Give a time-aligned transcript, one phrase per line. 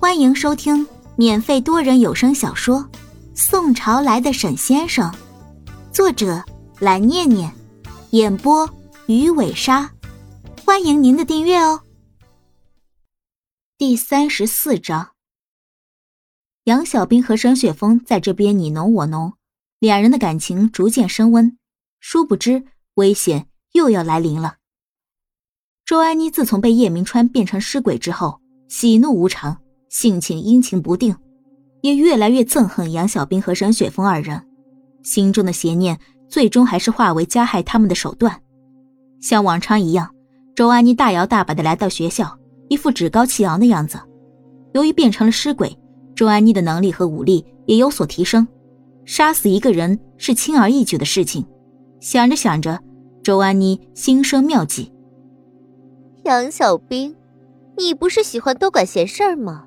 [0.00, 0.86] 欢迎收听
[1.16, 2.78] 免费多人有声小说
[3.34, 5.10] 《宋朝来的沈先生》，
[5.92, 6.40] 作者
[6.78, 7.52] 蓝念念，
[8.10, 8.70] 演播
[9.08, 9.92] 鱼尾鲨。
[10.64, 11.82] 欢迎您的订阅哦。
[13.76, 15.10] 第三十四章，
[16.62, 19.32] 杨小兵和沈雪峰在这边你侬我侬，
[19.80, 21.58] 两人的感情逐渐升温。
[21.98, 24.58] 殊不知，危险又要来临了。
[25.84, 29.60] 周安妮自从被叶明川变成尸鬼之后，喜怒无常，
[30.00, 31.16] 性情阴晴不定，
[31.80, 34.40] 也越来越憎恨杨小兵和沈雪峰二人。
[35.02, 38.40] 心中的邪念最终还是化为加害他们的手段。
[39.20, 40.08] 像往常一样，
[40.54, 42.38] 周安妮大摇大摆的来到学校，
[42.68, 43.98] 一副趾高气扬的样子。
[44.72, 45.76] 由于变成了尸鬼，
[46.14, 48.46] 周安妮的能力和武力也有所提升，
[49.04, 51.44] 杀死一个人是轻而易举的事情。
[51.98, 52.78] 想着想着，
[53.24, 54.92] 周安妮心生妙计。
[56.22, 57.16] 杨小兵，
[57.76, 59.64] 你不是喜欢多管闲事儿吗？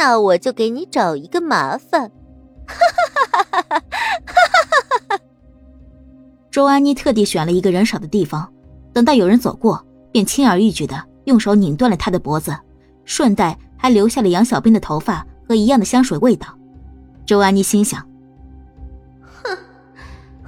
[0.00, 2.10] 那我就给你找一个麻烦。
[2.66, 3.78] 哈哈哈哈哈！
[3.78, 5.20] 哈哈哈哈！
[6.50, 8.50] 周安妮特地选了一个人少的地方，
[8.94, 12.56] 等到有人走过，便轻而易举的用手拧断了他的脖子，
[13.04, 16.48] 顺带还留下了杨小兵的头发和一样的香水味道。
[17.26, 18.00] 周安妮心想：
[19.42, 19.54] 哼，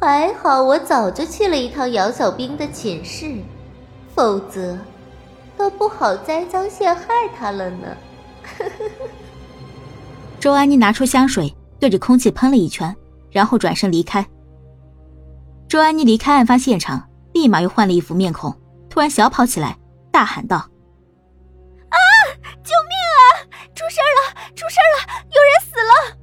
[0.00, 3.42] 还好我早就去了一趟杨小兵的寝室，
[4.14, 4.78] 否则……
[5.58, 7.04] 都不好栽赃陷害
[7.38, 7.94] 他了呢。
[10.44, 12.94] 周安妮拿出香水，对着空气喷了一圈，
[13.30, 14.22] 然后转身离开。
[15.66, 18.54] 周安妮离开案发现场，立马又换了一副面孔，
[18.90, 19.74] 突然小跑起来，
[20.12, 20.58] 大喊道
[21.88, 21.96] ：“啊！
[22.62, 23.40] 救命啊！
[23.74, 24.36] 出事了！
[24.54, 25.24] 出事了！
[25.30, 26.18] 有人死了！”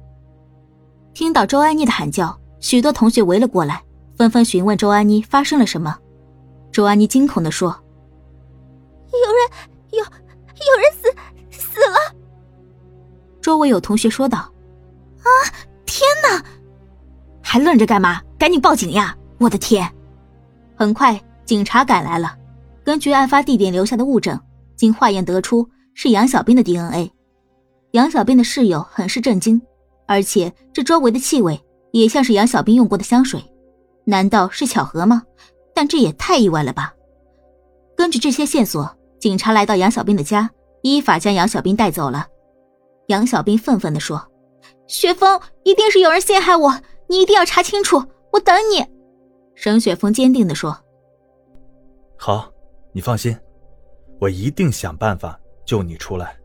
[1.12, 3.82] 听到周安妮的喊叫，许多同学围了过来，
[4.16, 5.98] 纷纷询问周安妮发生了什么。
[6.70, 7.76] 周安妮惊恐的说。
[9.10, 9.50] 有人
[13.42, 14.38] 周围有同学说道
[15.18, 15.28] ：“啊，
[15.84, 16.42] 天哪！
[17.42, 18.22] 还愣着干嘛？
[18.38, 19.14] 赶紧报警呀！
[19.38, 19.86] 我的天！”
[20.74, 22.36] 很快，警察赶来了。
[22.84, 24.40] 根据案发地点留下的物证，
[24.76, 27.12] 经化验得出是杨小兵的 DNA。
[27.90, 29.60] 杨小兵的室友很是震惊，
[30.06, 31.60] 而且这周围的气味
[31.90, 33.42] 也像是杨小兵用过的香水。
[34.04, 35.22] 难道是巧合吗？
[35.74, 36.94] 但这也太意外了吧！
[37.96, 38.96] 根据这些线索。
[39.20, 40.50] 警察来到杨小兵的家，
[40.82, 42.26] 依法将杨小兵带走了。
[43.06, 44.30] 杨小兵愤愤地说
[44.86, 48.02] ：“雪峰，一定是有人陷害我，你一定要查清楚，
[48.32, 48.84] 我等你。”
[49.54, 50.76] 沈雪峰坚定地说
[52.16, 52.50] ：“好，
[52.92, 53.36] 你放心，
[54.20, 56.36] 我一定想办法救你出来。”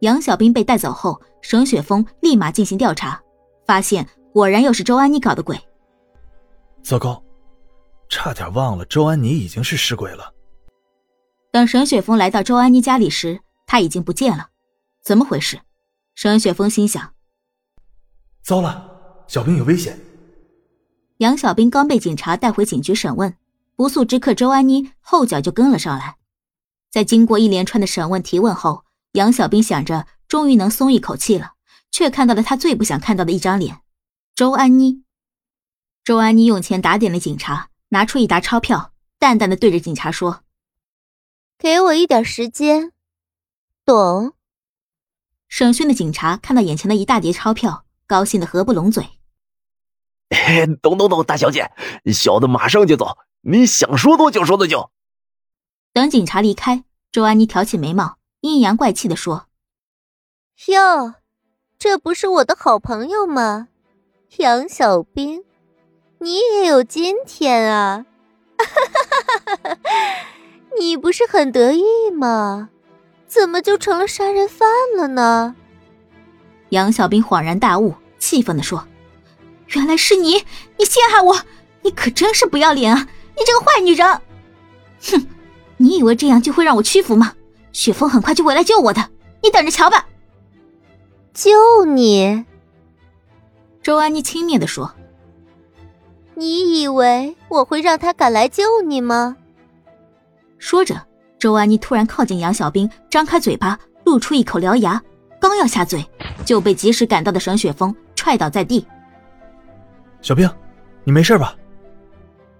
[0.00, 3.20] 杨小兵被带走后，沈雪峰立马进行调查，
[3.66, 5.58] 发现果然又是周安妮搞的鬼。
[6.82, 7.22] 糟糕，
[8.08, 10.32] 差点忘了周安妮已经是尸鬼了。
[11.50, 14.48] 等沈雪峰来到周安妮家里时，她已经不见了。
[15.02, 15.60] 怎么回事？
[16.14, 17.14] 沈雪峰心想：
[18.42, 19.98] 糟了，小兵有危险。
[21.18, 23.36] 杨小兵刚被警察带回警局审问，
[23.76, 26.16] 不速之客周安妮后脚就跟了上来。
[26.90, 31.52] 在经过一连串的审问提问后，杨小兵想着终于能松一口气了，
[31.90, 33.80] 却看到了他最不想看到的一张脸——
[34.34, 35.02] 周安妮。
[36.04, 40.42] 周安妮用钱打点了警察，拿出一沓钞票，淡淡的对着警察说。
[41.58, 42.92] 给我一点时间，
[43.84, 44.32] 懂？
[45.48, 49.04] 审讯的警察看到眼前的一大叠钞票，高兴的合不拢嘴。
[50.82, 51.70] 懂懂懂，大小姐，
[52.12, 54.90] 小的马上就走，你想说多久说多久。
[55.92, 59.46] 等警察离开，周安妮挑起眉毛，阴阳怪气的说
[60.68, 61.14] ：“哟，
[61.78, 63.68] 这不是我的好朋友吗？
[64.36, 65.44] 杨小兵，
[66.18, 68.04] 你也有今天啊！”
[68.58, 69.78] 哈哈哈哈哈！
[70.78, 71.82] 你不是很得意
[72.12, 72.68] 吗？
[73.28, 75.54] 怎么就成了杀人犯了呢？
[76.70, 78.88] 杨小兵恍然大悟，气愤地说
[79.68, 80.42] ：“原来是你！
[80.78, 81.40] 你陷害我！
[81.82, 83.06] 你可真是不要脸啊！
[83.36, 84.20] 你这个坏女人！
[85.02, 85.26] 哼！
[85.76, 87.34] 你以为这样就会让我屈服吗？
[87.72, 89.10] 雪峰很快就会来救我的，
[89.42, 90.06] 你等着瞧吧！”
[91.32, 92.44] 救你？
[93.82, 94.92] 周安妮轻蔑地说
[96.34, 99.36] ：“你以为我会让他敢来救你吗？”
[100.58, 101.06] 说着，
[101.38, 105.00] 周安妮突然靠近杨小兵，张开嘴巴，露出一口獠牙，
[105.40, 106.04] 刚要下嘴，
[106.44, 108.84] 就被及时赶到的沈雪峰踹倒在地。
[110.20, 110.50] 小兵，
[111.04, 111.54] 你没事吧？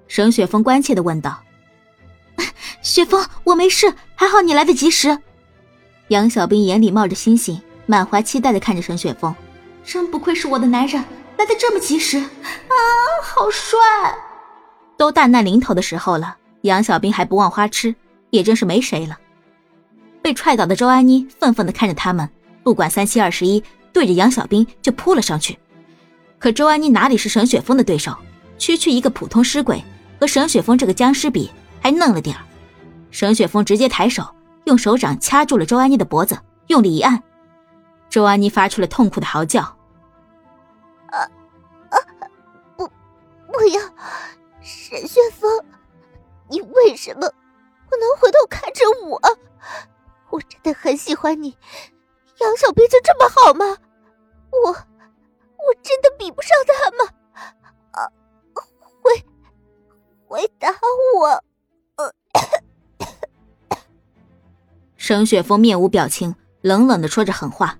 [0.07, 1.43] 沈雪峰关切的问道。
[2.81, 5.19] 雪峰，我没事，还好你来得及时。
[6.09, 9.35] 杨小兵眼里冒着星星，满怀期待的看着沈雪峰，
[9.85, 11.05] 真不愧是我的男人，
[11.37, 12.75] 来的这么及时啊，
[13.25, 13.77] 好帅！
[14.97, 16.37] 都大难临头的时候了。
[16.63, 17.95] 杨小兵还不忘花痴，
[18.31, 19.19] 也真是没谁了。
[20.23, 22.29] 被踹倒的周安妮愤愤的看着他们，
[22.63, 25.59] 不管三七二十一，对着杨小兵就扑了上去。
[26.39, 28.17] 可周安妮哪里是沈雪峰的对手？
[28.59, 29.83] 区区一个普通尸鬼，
[30.21, 32.45] 和沈雪峰这个僵尸比，还嫩了点儿。
[33.11, 34.35] 沈雪峰直接抬手，
[34.65, 36.37] 用手掌掐住了周安妮的脖子，
[36.67, 37.23] 用力一按，
[38.11, 39.63] 周安妮发出了痛苦的嚎叫
[41.11, 41.19] ：“啊
[41.91, 41.97] 啊！
[42.77, 43.81] 不，不要！
[44.61, 45.49] 沈雪峰，
[46.51, 47.33] 你为什么
[47.89, 49.21] 不能回头看着我？
[50.31, 51.57] 我真的很喜欢你，
[52.41, 53.65] 杨小兵就这么好吗？
[54.51, 57.11] 我，我真的比不上他吗？
[57.93, 58.09] 啊，
[59.03, 59.25] 回，
[60.27, 60.69] 回答
[61.17, 61.43] 我！”
[64.97, 67.79] 沈雪峰面无表情，冷冷的说着狠话：“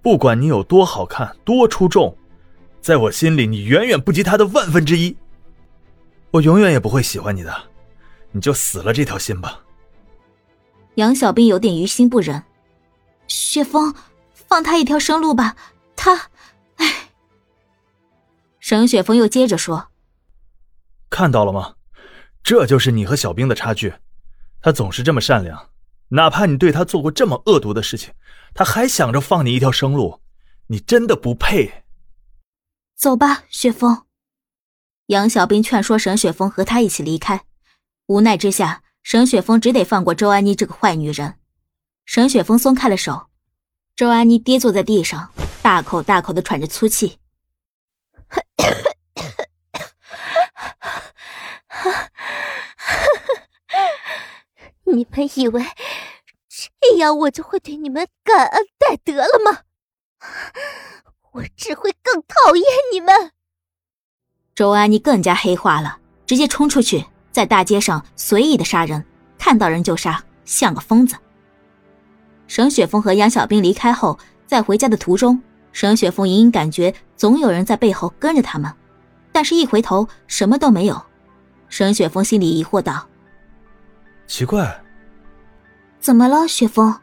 [0.00, 2.16] 不管你有多好看、多出众，
[2.80, 5.16] 在我心里你远远不及他的万分之一。
[6.30, 7.52] 我永远也不会喜欢你的，
[8.34, 9.64] 你就死了这条心吧。”
[10.96, 12.42] 杨小兵有点于心不忍
[13.26, 13.94] ：“雪峰，
[14.34, 15.56] 放他一条生路吧，
[15.96, 16.30] 他……
[16.76, 17.08] 哎。”
[18.60, 19.88] 沈雪峰又接着说
[21.08, 21.76] ：“看到了吗？
[22.42, 23.94] 这就是你和小兵的差距，
[24.60, 25.70] 他总是这么善良。”
[26.08, 28.12] 哪怕你对他做过这么恶毒的事情，
[28.54, 30.20] 他还想着放你一条生路，
[30.68, 31.84] 你真的不配。
[32.94, 34.04] 走吧，雪峰。
[35.06, 37.44] 杨小兵劝说沈雪峰和他一起离开，
[38.06, 41.38] 无奈之下，沈雪峰只得放过周安妮这个坏女人。
[42.04, 43.28] 沈雪峰松开了手，
[43.96, 47.18] 周安妮跌坐在地上，大口大口的喘着粗气。
[54.84, 55.64] 你们以为？
[56.48, 59.62] 这样我就会对你们感恩戴德了吗？
[61.32, 63.32] 我只会更讨厌你们。
[64.54, 69.04] 周安妮更加黑化了，直接冲出去，在大街上随意的杀人，
[69.36, 71.16] 看到人就杀，像个疯子。
[72.46, 74.16] 沈雪峰和杨小兵离开后，
[74.46, 75.42] 在回家的途中，
[75.72, 78.72] 沈雪峰隐隐感觉总有人在背后跟着他们，
[79.32, 81.02] 但是一回头什么都没有。
[81.68, 83.04] 沈雪峰心里疑惑道
[84.28, 84.80] ：“奇怪。”
[85.98, 86.94] 怎么了，雪峰？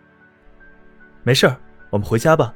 [1.23, 1.53] 没事
[1.89, 2.53] 我们回家吧。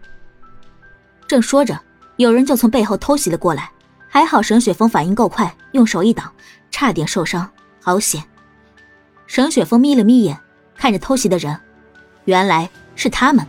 [1.27, 1.77] 正说着，
[2.15, 3.69] 有人就从背后偷袭了过来，
[4.07, 6.31] 还好沈雪峰反应够快，用手一挡，
[6.71, 7.49] 差点受伤，
[7.85, 8.23] 好险！
[9.27, 10.35] 沈雪峰眯了眯眼，
[10.75, 11.55] 看着偷袭的人，
[12.23, 13.45] 原来是他们，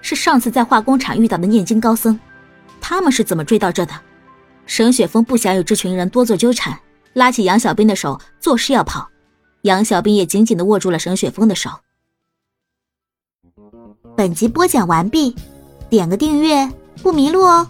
[0.00, 2.16] 是上次在化工厂遇到的念经高僧。
[2.80, 3.92] 他们是怎么追到这的？
[4.64, 6.78] 沈雪峰不想有这群人多做纠缠，
[7.14, 9.10] 拉起杨小兵的手，作势要跑。
[9.62, 11.68] 杨小兵也紧紧的握住了沈雪峰的手。
[14.16, 15.34] 本集播讲完毕，
[15.90, 16.70] 点个订阅
[17.02, 17.66] 不迷路哦。